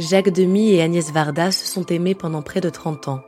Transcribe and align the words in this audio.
Jacques 0.00 0.30
Demy 0.30 0.72
et 0.72 0.80
Agnès 0.80 1.12
Varda 1.12 1.52
se 1.52 1.66
sont 1.66 1.84
aimés 1.84 2.14
pendant 2.14 2.40
près 2.40 2.62
de 2.62 2.70
30 2.70 3.08
ans. 3.08 3.20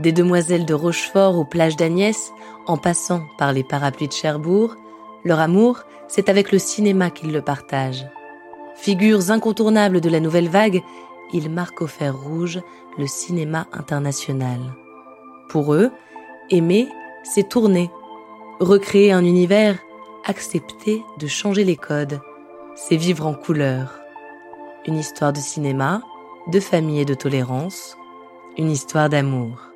Des 0.00 0.10
demoiselles 0.10 0.66
de 0.66 0.74
Rochefort 0.74 1.38
aux 1.38 1.44
plages 1.44 1.76
d'Agnès, 1.76 2.32
en 2.66 2.76
passant 2.76 3.22
par 3.38 3.52
les 3.52 3.62
parapluies 3.62 4.08
de 4.08 4.12
Cherbourg, 4.12 4.74
leur 5.24 5.38
amour, 5.38 5.84
c'est 6.08 6.28
avec 6.28 6.50
le 6.50 6.58
cinéma 6.58 7.10
qu'ils 7.10 7.30
le 7.30 7.42
partagent. 7.42 8.08
Figures 8.74 9.30
incontournables 9.30 10.00
de 10.00 10.10
la 10.10 10.18
nouvelle 10.18 10.48
vague, 10.48 10.82
ils 11.32 11.48
marquent 11.48 11.82
au 11.82 11.86
fer 11.86 12.16
rouge 12.16 12.60
le 12.98 13.06
cinéma 13.06 13.68
international. 13.72 14.58
Pour 15.48 15.74
eux, 15.74 15.92
aimer, 16.50 16.88
c'est 17.22 17.48
tourner, 17.48 17.88
recréer 18.58 19.12
un 19.12 19.24
univers, 19.24 19.78
accepter 20.24 21.04
de 21.20 21.28
changer 21.28 21.62
les 21.62 21.76
codes, 21.76 22.20
c'est 22.74 22.96
vivre 22.96 23.26
en 23.26 23.34
couleur. 23.34 24.03
Une 24.86 24.98
histoire 24.98 25.32
de 25.32 25.38
cinéma, 25.38 26.02
de 26.46 26.60
famille 26.60 27.00
et 27.00 27.06
de 27.06 27.14
tolérance, 27.14 27.96
une 28.58 28.70
histoire 28.70 29.08
d'amour. 29.08 29.70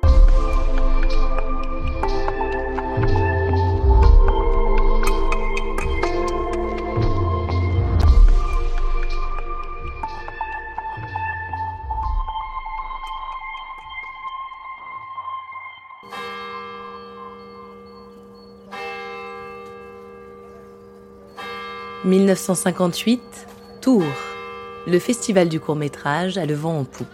«1958, 22.05 23.21
Tours 23.81 24.03
le 24.87 24.99
Festival 24.99 25.49
du 25.49 25.59
court 25.59 25.75
métrage 25.75 26.37
a 26.37 26.45
le 26.45 26.53
vent 26.53 26.79
en 26.79 26.83
poupe. 26.85 27.07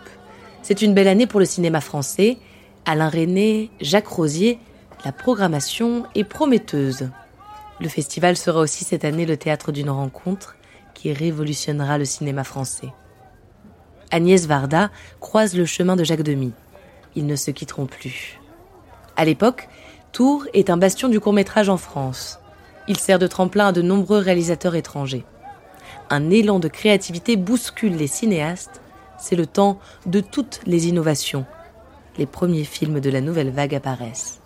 C'est 0.62 0.82
une 0.82 0.94
belle 0.94 1.08
année 1.08 1.28
pour 1.28 1.40
le 1.40 1.46
cinéma 1.46 1.82
français. 1.82 2.38
Alain 2.86 3.10
René, 3.10 3.72
Jacques 3.82 4.08
Rosier, 4.08 4.60
la 5.04 5.12
programmation 5.12 6.06
est 6.16 6.24
prometteuse. 6.24 7.10
Le 7.80 7.90
festival 7.90 8.38
sera 8.38 8.60
aussi 8.62 8.84
cette 8.84 9.04
année 9.04 9.26
le 9.26 9.38
théâtre 9.38 9.72
d'une 9.72 9.90
rencontre 9.90 10.56
qui 10.94 11.12
révolutionnera 11.12 11.98
le 11.98 12.06
cinéma 12.06 12.44
français. 12.44 12.94
Agnès 14.12 14.46
Varda 14.46 14.92
croise 15.20 15.56
le 15.56 15.66
chemin 15.66 15.96
de 15.96 16.04
Jacques 16.04 16.24
Demy. 16.24 16.54
Ils 17.16 17.26
ne 17.26 17.36
se 17.36 17.52
quitteront 17.52 17.86
plus. 17.86 18.40
À 19.18 19.26
l'époque, 19.26 19.68
Tours 20.12 20.46
est 20.54 20.70
un 20.70 20.78
bastion 20.78 21.10
du 21.10 21.20
court-métrage 21.20 21.70
en 21.70 21.78
France. 21.78 22.40
Il 22.88 22.98
sert 22.98 23.20
de 23.20 23.28
tremplin 23.28 23.68
à 23.68 23.72
de 23.72 23.82
nombreux 23.82 24.20
réalisateurs 24.20 24.76
étrangers 24.76 25.26
un 26.10 26.30
élan 26.30 26.60
de 26.60 26.68
créativité 26.68 27.36
bouscule 27.36 27.96
les 27.96 28.08
cinéastes, 28.08 28.82
c'est 29.18 29.36
le 29.36 29.46
temps 29.46 29.80
de 30.06 30.20
toutes 30.20 30.62
les 30.66 30.88
innovations. 30.88 31.46
Les 32.18 32.26
premiers 32.26 32.64
films 32.64 33.00
de 33.00 33.10
la 33.10 33.22
nouvelle 33.22 33.52
vague 33.52 33.76
apparaissent. 33.76 34.42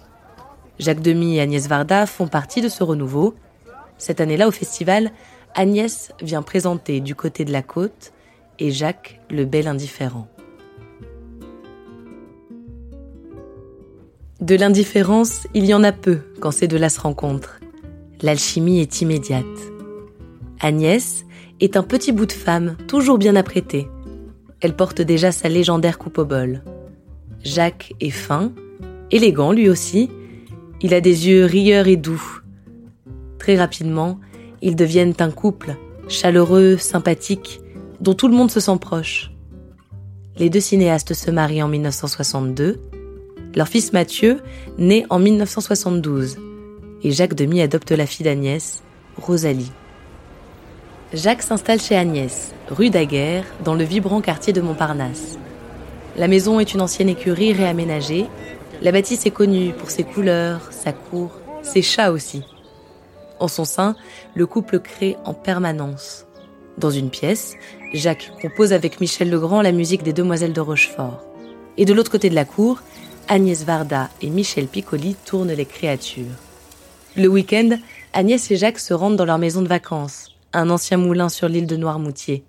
Jacques 0.79 1.01
Demy 1.01 1.37
et 1.37 1.41
Agnès 1.41 1.67
Varda 1.67 2.05
font 2.05 2.27
partie 2.27 2.61
de 2.61 2.69
ce 2.69 2.83
renouveau. 2.83 3.35
Cette 3.97 4.21
année-là, 4.21 4.47
au 4.47 4.51
festival, 4.51 5.11
Agnès 5.55 6.11
vient 6.21 6.41
présenter 6.41 7.01
Du 7.01 7.15
côté 7.15 7.43
de 7.43 7.51
la 7.51 7.61
côte 7.61 8.13
et 8.59 8.71
Jacques 8.71 9.19
le 9.29 9.45
bel 9.45 9.67
indifférent. 9.67 10.27
De 14.39 14.55
l'indifférence, 14.55 15.47
il 15.53 15.65
y 15.65 15.73
en 15.73 15.83
a 15.83 15.91
peu 15.91 16.21
quand 16.39 16.51
ces 16.51 16.67
deux-là 16.67 16.87
se 16.87 17.01
rencontrent. 17.01 17.59
L'alchimie 18.21 18.79
est 18.79 19.01
immédiate. 19.01 19.45
Agnès 20.61 21.25
est 21.59 21.77
un 21.77 21.83
petit 21.83 22.11
bout 22.11 22.25
de 22.25 22.31
femme, 22.31 22.75
toujours 22.87 23.17
bien 23.17 23.35
apprêtée. 23.35 23.87
Elle 24.61 24.75
porte 24.75 25.01
déjà 25.01 25.31
sa 25.31 25.49
légendaire 25.49 25.97
coupe 25.97 26.17
au 26.17 26.25
bol. 26.25 26.63
Jacques 27.43 27.93
est 27.99 28.09
fin, 28.09 28.51
élégant 29.11 29.51
lui 29.51 29.69
aussi. 29.69 30.09
Il 30.81 30.93
a 30.93 31.01
des 31.01 31.27
yeux 31.27 31.45
rieurs 31.45 31.87
et 31.87 31.95
doux. 31.95 32.41
Très 33.37 33.57
rapidement, 33.57 34.19
ils 34.61 34.75
deviennent 34.75 35.13
un 35.19 35.31
couple, 35.31 35.75
chaleureux, 36.07 36.77
sympathique, 36.77 37.61
dont 38.01 38.13
tout 38.13 38.27
le 38.27 38.35
monde 38.35 38.51
se 38.51 38.59
sent 38.59 38.77
proche. 38.79 39.31
Les 40.37 40.49
deux 40.49 40.59
cinéastes 40.59 41.13
se 41.13 41.31
marient 41.31 41.63
en 41.63 41.67
1962. 41.67 42.79
Leur 43.55 43.67
fils 43.67 43.93
Mathieu 43.93 44.39
naît 44.77 45.05
en 45.09 45.19
1972. 45.19 46.37
Et 47.03 47.11
Jacques 47.11 47.33
Demy 47.33 47.61
adopte 47.61 47.91
la 47.91 48.05
fille 48.05 48.25
d'Agnès, 48.25 48.83
Rosalie. 49.17 49.71
Jacques 51.11 51.41
s'installe 51.41 51.81
chez 51.81 51.95
Agnès, 51.95 52.53
rue 52.69 52.91
Daguerre, 52.91 53.43
dans 53.63 53.73
le 53.73 53.83
vibrant 53.83 54.21
quartier 54.21 54.53
de 54.53 54.61
Montparnasse. 54.61 55.39
La 56.17 56.27
maison 56.27 56.59
est 56.59 56.75
une 56.75 56.81
ancienne 56.81 57.09
écurie 57.09 57.51
réaménagée. 57.51 58.27
La 58.83 58.91
bâtisse 58.91 59.25
est 59.25 59.31
connue 59.31 59.73
pour 59.73 59.89
ses 59.89 60.03
couleurs, 60.03 60.71
sa 60.71 60.93
cour, 60.93 61.31
ses 61.63 61.81
chats 61.81 62.11
aussi. 62.11 62.43
En 63.39 63.47
son 63.47 63.65
sein, 63.65 63.95
le 64.35 64.45
couple 64.45 64.79
crée 64.79 65.17
en 65.25 65.33
permanence. 65.33 66.27
Dans 66.77 66.91
une 66.91 67.09
pièce, 67.09 67.55
Jacques 67.91 68.31
compose 68.39 68.71
avec 68.71 69.01
Michel 69.01 69.31
Legrand 69.31 69.63
la 69.63 69.71
musique 69.71 70.03
des 70.03 70.13
Demoiselles 70.13 70.53
de 70.53 70.61
Rochefort. 70.61 71.23
Et 71.77 71.85
de 71.85 71.93
l'autre 71.93 72.11
côté 72.11 72.29
de 72.29 72.35
la 72.35 72.45
cour, 72.45 72.83
Agnès 73.27 73.63
Varda 73.63 74.11
et 74.21 74.29
Michel 74.29 74.67
Piccoli 74.67 75.15
tournent 75.25 75.53
les 75.53 75.65
créatures. 75.65 76.37
Le 77.15 77.27
week-end, 77.27 77.79
Agnès 78.13 78.51
et 78.51 78.57
Jacques 78.57 78.77
se 78.77 78.93
rendent 78.93 79.15
dans 79.15 79.25
leur 79.25 79.39
maison 79.39 79.63
de 79.63 79.67
vacances, 79.67 80.35
un 80.53 80.69
ancien 80.69 80.97
moulin 80.97 81.29
sur 81.29 81.47
l'île 81.47 81.67
de 81.67 81.75
Noirmoutier. 81.75 82.43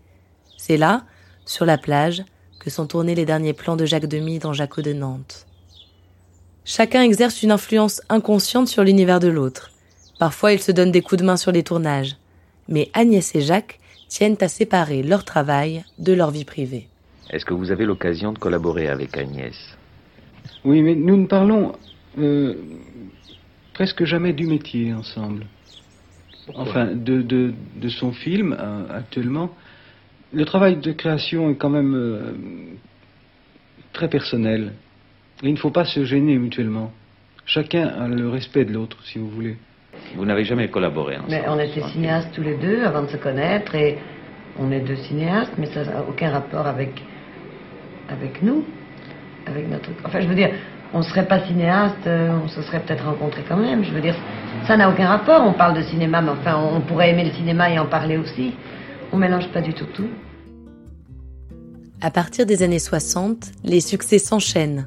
C'est 0.57 0.77
là, 0.77 1.05
sur 1.45 1.65
la 1.65 1.79
plage, 1.79 2.23
que 2.59 2.71
sont 2.71 2.87
tournés 2.87 3.15
les 3.15 3.25
derniers 3.25 3.53
plans 3.53 3.77
de 3.77 3.87
Jacques 3.87 4.07
Demy 4.07 4.39
dans 4.39 4.53
Jaco 4.53 4.83
de 4.83 4.93
Nantes. 4.93 5.47
Chacun 6.65 7.03
exerce 7.03 7.43
une 7.43 7.53
influence 7.53 8.03
inconsciente 8.09 8.69
sur 8.69 8.85
l'univers 8.85 9.21
de 9.21 9.29
l'autre. 9.29 9.71
Parfois, 10.19 10.53
ils 10.53 10.61
se 10.61 10.73
donnent 10.73 10.93
des 10.93 11.01
coups 11.01 11.21
de 11.21 11.27
main 11.27 11.37
sur 11.37 11.53
les 11.53 11.63
tournages. 11.63 12.17
Mais 12.69 12.91
Agnès 12.93 13.35
et 13.35 13.41
Jacques 13.41 13.81
tiennent 14.09 14.37
à 14.41 14.49
séparer 14.49 15.03
leur 15.03 15.25
travail 15.25 15.85
de 15.99 16.13
leur 16.13 16.31
vie 16.31 16.45
privée. 16.45 16.89
Est-ce 17.31 17.45
que 17.45 17.55
vous 17.55 17.71
avez 17.71 17.87
l'occasion 17.87 18.33
de 18.33 18.39
collaborer 18.39 18.89
avec 18.89 19.17
Agnès? 19.17 19.55
Oui, 20.65 20.83
mais 20.83 20.95
nous 20.95 21.17
ne 21.17 21.27
parlons 21.27 21.73
euh, 22.19 22.55
presque 23.73 24.05
jamais 24.05 24.33
du 24.33 24.47
métier 24.47 24.93
ensemble 24.93 25.47
enfin, 26.55 26.87
de, 26.87 27.23
de, 27.23 27.53
de, 27.77 27.89
son 27.89 28.13
film 28.13 28.57
euh, 28.59 28.85
actuellement, 28.91 29.51
le 30.33 30.45
travail 30.45 30.77
de 30.77 30.93
création 30.93 31.51
est 31.51 31.57
quand 31.57 31.71
même 31.71 31.95
euh, 31.95 32.33
très 33.93 34.09
personnel. 34.09 34.73
il 35.43 35.53
ne 35.53 35.59
faut 35.59 35.71
pas 35.71 35.85
se 35.85 36.05
gêner 36.05 36.39
mutuellement. 36.39 36.93
Chacun 37.47 37.87
a 37.87 38.09
le 38.09 38.29
respect 38.29 38.65
de 38.65 38.73
l'autre, 38.73 38.99
si 39.05 39.19
vous 39.19 39.29
voulez. 39.29 39.57
Vous 40.15 40.25
n'avez 40.25 40.45
jamais 40.45 40.69
collaboré 40.69 41.17
ensemble 41.17 41.31
Mais 41.31 41.45
on 41.49 41.59
était 41.59 41.83
cinéastes 41.89 42.33
tous 42.35 42.43
les 42.43 42.57
deux 42.57 42.85
avant 42.85 43.03
de 43.03 43.09
se 43.09 43.17
connaître 43.17 43.75
et 43.75 43.99
on 44.59 44.71
est 44.71 44.81
deux 44.81 44.97
cinéastes, 44.97 45.53
mais 45.59 45.67
ça 45.67 45.85
n'a 45.85 46.03
aucun 46.09 46.31
rapport 46.31 46.67
avec, 46.67 47.03
avec 48.09 48.43
nous, 48.43 48.65
avec 49.47 49.69
notre. 49.69 49.91
Enfin, 50.05 50.21
je 50.21 50.29
veux 50.29 50.35
dire, 50.35 50.51
on 50.93 50.99
ne 50.99 51.05
serait 51.05 51.27
pas 51.27 51.47
cinéaste, 51.47 52.07
euh, 52.07 52.31
on 52.45 52.49
se 52.49 52.63
serait 52.63 52.81
peut-être 52.81 53.05
rencontrés 53.05 53.45
quand 53.49 53.57
même. 53.57 53.85
Je 53.85 53.93
veux 53.93 54.01
dire, 54.01 54.17
ça 54.67 54.77
n'a 54.77 54.91
aucun 54.91 55.09
rapport. 55.09 55.43
On 55.45 55.53
parle 55.53 55.77
de 55.77 55.83
cinéma, 55.83 56.21
mais 56.21 56.31
enfin, 56.31 56.57
on 56.57 56.81
pourrait 56.81 57.11
aimer 57.11 57.25
le 57.25 57.33
cinéma 57.33 57.71
et 57.71 57.79
en 57.79 57.87
parler 57.87 58.17
aussi. 58.17 58.55
On 59.13 59.17
mélange 59.17 59.49
pas 59.49 59.61
du 59.61 59.73
tout 59.75 59.87
tout. 59.95 60.09
À 62.01 62.11
partir 62.11 62.47
des 62.47 62.63
années 62.63 62.79
60, 62.79 63.53
les 63.65 63.81
succès 63.81 64.19
s'enchaînent. 64.19 64.87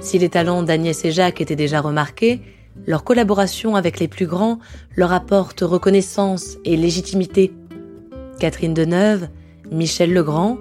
Si 0.00 0.18
les 0.18 0.28
talents 0.28 0.62
d'Agnès 0.62 1.04
et 1.04 1.12
Jacques 1.12 1.40
étaient 1.40 1.56
déjà 1.56 1.80
remarqués, 1.80 2.40
leur 2.86 3.04
collaboration 3.04 3.76
avec 3.76 4.00
les 4.00 4.08
plus 4.08 4.26
grands 4.26 4.58
leur 4.96 5.12
apporte 5.12 5.60
reconnaissance 5.60 6.56
et 6.64 6.76
légitimité. 6.76 7.52
Catherine 8.40 8.74
Deneuve, 8.74 9.28
Michel 9.70 10.12
Legrand, 10.12 10.58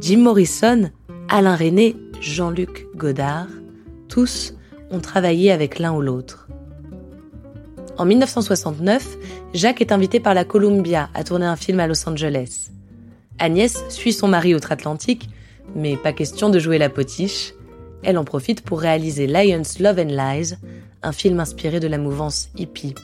Jim 0.00 0.18
Morrison, 0.18 0.90
Alain 1.30 1.56
René, 1.56 1.96
Jean-Luc 2.22 2.86
Godard, 2.94 3.48
tous 4.08 4.54
ont 4.92 5.00
travaillé 5.00 5.50
avec 5.50 5.80
l'un 5.80 5.92
ou 5.92 6.00
l'autre. 6.00 6.46
En 7.98 8.04
1969, 8.04 9.18
Jacques 9.54 9.80
est 9.80 9.90
invité 9.90 10.20
par 10.20 10.32
la 10.32 10.44
Columbia 10.44 11.10
à 11.14 11.24
tourner 11.24 11.46
un 11.46 11.56
film 11.56 11.80
à 11.80 11.88
Los 11.88 12.08
Angeles. 12.08 12.70
Agnès 13.40 13.84
suit 13.88 14.12
son 14.12 14.28
mari 14.28 14.54
outre-Atlantique, 14.54 15.30
mais 15.74 15.96
pas 15.96 16.12
question 16.12 16.48
de 16.48 16.60
jouer 16.60 16.78
la 16.78 16.88
potiche. 16.88 17.54
Elle 18.04 18.18
en 18.18 18.24
profite 18.24 18.60
pour 18.60 18.80
réaliser 18.80 19.26
Lions 19.26 19.62
Love 19.80 19.98
and 19.98 20.14
Lies, 20.16 20.54
un 21.02 21.12
film 21.12 21.40
inspiré 21.40 21.80
de 21.80 21.88
la 21.88 21.98
mouvance 21.98 22.50
hippie. 22.56 22.94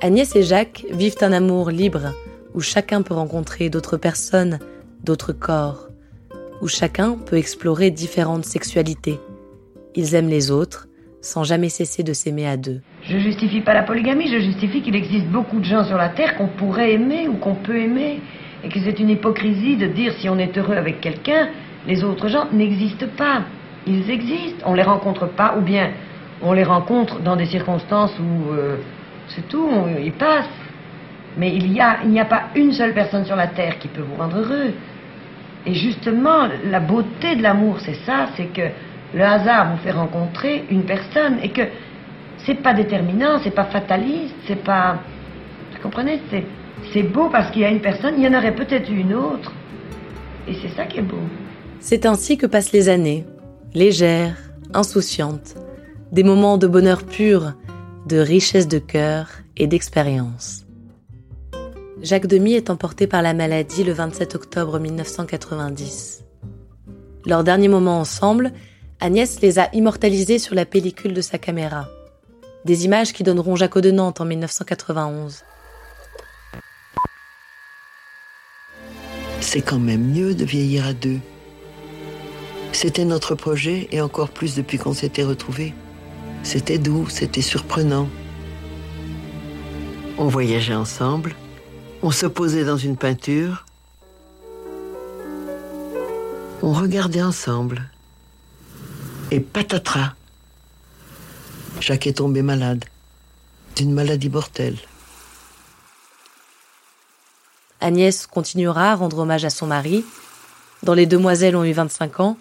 Agnès 0.00 0.34
et 0.34 0.42
Jacques 0.42 0.84
vivent 0.90 1.18
un 1.20 1.32
amour 1.32 1.70
libre, 1.70 2.14
où 2.54 2.60
chacun 2.60 3.02
peut 3.02 3.14
rencontrer 3.14 3.70
d'autres 3.70 3.96
personnes, 3.96 4.58
d'autres 5.04 5.32
corps, 5.32 5.89
où 6.60 6.68
chacun 6.68 7.16
peut 7.16 7.36
explorer 7.36 7.90
différentes 7.90 8.44
sexualités. 8.44 9.18
Ils 9.94 10.14
aiment 10.14 10.28
les 10.28 10.50
autres, 10.50 10.86
sans 11.20 11.44
jamais 11.44 11.68
cesser 11.68 12.02
de 12.02 12.12
s'aimer 12.12 12.46
à 12.46 12.56
deux. 12.56 12.80
Je 13.02 13.18
justifie 13.18 13.60
pas 13.60 13.74
la 13.74 13.82
polygamie, 13.82 14.28
je 14.28 14.40
justifie 14.40 14.82
qu'il 14.82 14.96
existe 14.96 15.26
beaucoup 15.26 15.58
de 15.58 15.64
gens 15.64 15.84
sur 15.84 15.96
la 15.96 16.08
Terre 16.08 16.36
qu'on 16.36 16.48
pourrait 16.48 16.92
aimer 16.92 17.28
ou 17.28 17.34
qu'on 17.34 17.54
peut 17.54 17.76
aimer, 17.76 18.20
et 18.62 18.68
que 18.68 18.78
c'est 18.80 18.98
une 18.98 19.10
hypocrisie 19.10 19.76
de 19.76 19.86
dire 19.86 20.12
si 20.20 20.28
on 20.28 20.38
est 20.38 20.56
heureux 20.56 20.76
avec 20.76 21.00
quelqu'un, 21.00 21.48
les 21.86 22.04
autres 22.04 22.28
gens 22.28 22.46
n'existent 22.52 23.08
pas. 23.16 23.42
Ils 23.86 24.10
existent, 24.10 24.64
on 24.66 24.74
les 24.74 24.82
rencontre 24.82 25.26
pas, 25.26 25.56
ou 25.58 25.62
bien 25.62 25.90
on 26.42 26.52
les 26.52 26.64
rencontre 26.64 27.20
dans 27.20 27.36
des 27.36 27.46
circonstances 27.46 28.12
où 28.18 28.52
euh, 28.52 28.76
c'est 29.28 29.48
tout, 29.48 29.68
ils 30.02 30.12
passent. 30.12 30.46
Mais 31.36 31.54
il 31.54 31.70
n'y 31.70 31.80
a, 31.80 31.98
il 32.04 32.18
a 32.18 32.24
pas 32.24 32.44
une 32.54 32.72
seule 32.72 32.92
personne 32.92 33.24
sur 33.24 33.36
la 33.36 33.46
terre 33.46 33.78
qui 33.78 33.88
peut 33.88 34.02
vous 34.02 34.16
rendre 34.16 34.38
heureux. 34.38 34.72
Et 35.66 35.74
justement, 35.74 36.48
la 36.70 36.80
beauté 36.80 37.36
de 37.36 37.42
l'amour, 37.42 37.78
c'est 37.80 37.98
ça, 38.06 38.28
c'est 38.36 38.46
que 38.46 38.62
le 39.14 39.22
hasard 39.22 39.72
vous 39.72 39.82
fait 39.82 39.90
rencontrer 39.90 40.64
une 40.70 40.84
personne 40.84 41.38
et 41.42 41.50
que 41.50 41.62
c'est 42.46 42.62
pas 42.62 42.72
déterminant, 42.72 43.40
c'est 43.42 43.54
pas 43.54 43.64
fataliste, 43.64 44.34
c'est 44.46 44.62
pas. 44.62 44.98
Vous 45.72 45.82
comprenez 45.82 46.20
C'est, 46.92 47.02
beau 47.02 47.28
parce 47.28 47.50
qu'il 47.50 47.62
y 47.62 47.64
a 47.64 47.70
une 47.70 47.80
personne, 47.80 48.14
il 48.16 48.24
y 48.24 48.28
en 48.28 48.36
aurait 48.36 48.54
peut-être 48.54 48.90
une 48.90 49.14
autre. 49.14 49.52
Et 50.48 50.54
c'est 50.54 50.74
ça 50.74 50.86
qui 50.86 50.98
est 50.98 51.02
beau. 51.02 51.20
C'est 51.80 52.06
ainsi 52.06 52.38
que 52.38 52.46
passent 52.46 52.72
les 52.72 52.88
années, 52.88 53.26
légères, 53.74 54.36
insouciantes, 54.72 55.54
des 56.12 56.22
moments 56.22 56.58
de 56.58 56.66
bonheur 56.66 57.04
pur, 57.04 57.52
de 58.06 58.18
richesse 58.18 58.68
de 58.68 58.78
cœur 58.78 59.28
et 59.56 59.66
d'expérience. 59.66 60.64
Jacques 62.02 62.26
Demy 62.26 62.54
est 62.54 62.70
emporté 62.70 63.06
par 63.06 63.20
la 63.20 63.34
maladie 63.34 63.84
le 63.84 63.92
27 63.92 64.34
octobre 64.34 64.78
1990. 64.78 66.24
Leurs 67.26 67.44
derniers 67.44 67.68
moments 67.68 68.00
ensemble, 68.00 68.52
Agnès 69.00 69.40
les 69.42 69.58
a 69.58 69.68
immortalisés 69.74 70.38
sur 70.38 70.54
la 70.54 70.64
pellicule 70.64 71.12
de 71.12 71.20
sa 71.20 71.36
caméra. 71.36 71.88
Des 72.64 72.86
images 72.86 73.12
qui 73.12 73.22
donneront 73.22 73.54
Jacques 73.54 73.78
de 73.78 73.90
Nantes 73.90 74.20
en 74.22 74.24
1991. 74.24 75.44
C'est 79.42 79.60
quand 79.60 79.78
même 79.78 80.12
mieux 80.12 80.34
de 80.34 80.44
vieillir 80.44 80.86
à 80.86 80.94
deux. 80.94 81.18
C'était 82.72 83.04
notre 83.04 83.34
projet 83.34 83.88
et 83.92 84.00
encore 84.00 84.30
plus 84.30 84.54
depuis 84.54 84.78
qu'on 84.78 84.94
s'était 84.94 85.24
retrouvés. 85.24 85.74
C'était 86.44 86.78
doux, 86.78 87.10
c'était 87.10 87.42
surprenant. 87.42 88.08
On 90.16 90.28
voyageait 90.28 90.74
ensemble, 90.74 91.34
on 92.02 92.10
se 92.10 92.26
posait 92.26 92.64
dans 92.64 92.76
une 92.76 92.96
peinture, 92.96 93.66
on 96.62 96.72
regardait 96.72 97.22
ensemble. 97.22 97.90
Et 99.30 99.40
patatras, 99.40 100.14
Jacques 101.80 102.06
est 102.06 102.14
tombé 102.14 102.42
malade, 102.42 102.84
d'une 103.76 103.92
maladie 103.92 104.28
mortelle. 104.28 104.76
Agnès 107.80 108.26
continuera 108.26 108.92
à 108.92 108.94
rendre 108.96 109.18
hommage 109.18 109.44
à 109.44 109.50
son 109.50 109.66
mari. 109.66 110.04
Dans 110.82 110.94
Les 110.94 111.06
Demoiselles 111.06 111.56
ont 111.56 111.64
eu 111.64 111.72
25 111.72 112.20
ans, 112.20 112.38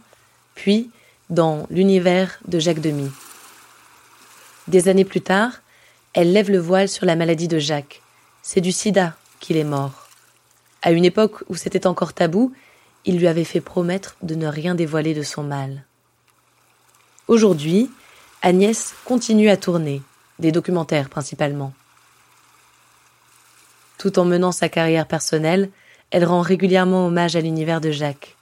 puis 0.56 0.90
dans 1.30 1.68
L'univers 1.70 2.40
de 2.48 2.60
Jacques 2.60 2.82
Demy. 2.82 3.12
Des 4.68 4.88
années 4.88 5.06
plus 5.06 5.22
tard, 5.22 5.52
elle 6.14 6.34
lève 6.34 6.50
le 6.50 6.60
voile 6.60 6.90
sur 6.90 7.06
la 7.06 7.16
maladie 7.16 7.48
de 7.48 7.60
Jacques. 7.60 8.02
C'est 8.42 8.62
du 8.62 8.72
sida 8.72 9.16
qu'il 9.40 9.58
est 9.58 9.64
mort. 9.64 10.08
À 10.82 10.92
une 10.92 11.06
époque 11.06 11.44
où 11.50 11.56
c'était 11.56 11.88
encore 11.88 12.14
tabou, 12.14 12.54
il 13.06 13.18
lui 13.18 13.28
avait 13.28 13.44
fait 13.44 13.62
promettre 13.62 14.16
de 14.22 14.36
ne 14.36 14.48
rien 14.48 14.76
dévoiler 14.76 15.14
de 15.14 15.24
son 15.24 15.44
mal. 15.44 15.84
Aujourd'hui, 17.28 17.90
Agnès 18.42 18.94
continue 19.06 19.50
à 19.50 19.58
tourner, 19.58 20.02
des 20.40 20.52
documentaires 20.52 21.10
principalement. 21.10 21.74
Tout 23.98 24.20
en 24.20 24.26
menant 24.26 24.52
sa 24.52 24.70
carrière 24.70 25.08
personnelle, 25.08 25.70
elle 26.12 26.26
rend 26.26 26.42
régulièrement 26.42 27.08
hommage 27.08 27.36
à 27.36 27.42
l'univers 27.42 27.82
de 27.82 27.92
Jacques. 27.92 28.36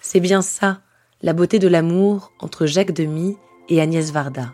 C'est 0.00 0.20
bien 0.20 0.42
ça, 0.42 0.80
la 1.22 1.32
beauté 1.32 1.58
de 1.58 1.68
l'amour 1.68 2.32
entre 2.40 2.66
Jacques 2.66 2.92
Demy 2.92 3.36
et 3.68 3.80
Agnès 3.80 4.12
Varda 4.12 4.52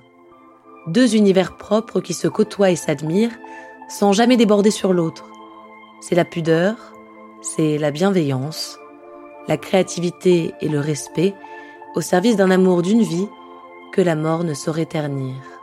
deux 0.87 1.15
univers 1.15 1.57
propres 1.57 2.01
qui 2.01 2.15
se 2.15 2.29
côtoient 2.29 2.71
et 2.71 2.77
s'admirent 2.77 3.37
sans 3.89 4.13
jamais 4.13 4.37
déborder 4.37 4.71
sur 4.71 4.93
l'autre. 4.93 5.30
C'est 6.01 6.15
la 6.15 6.25
pudeur, 6.25 6.77
c'est 7.43 7.79
la 7.79 7.91
bienveillance, 7.91 8.79
la 9.49 9.57
créativité 9.57 10.55
et 10.61 10.69
le 10.69 10.81
respect 10.81 11.35
au 11.95 12.01
service 12.01 12.37
d'un 12.37 12.51
amour 12.51 12.83
d'une 12.83 13.03
vie 13.03 13.29
que 13.93 14.01
la 14.01 14.15
mort 14.15 14.45
ne 14.45 14.55
saurait 14.55 14.87
ternir. 14.87 15.60